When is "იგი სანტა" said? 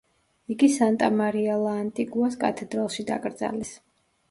0.53-1.09